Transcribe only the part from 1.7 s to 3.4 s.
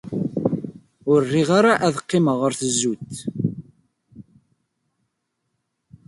ad qqimeɣ ɣer tzewwut.